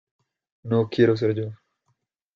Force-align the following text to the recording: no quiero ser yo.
no 0.63 0.89
quiero 0.89 1.15
ser 1.15 1.35
yo. 1.35 1.51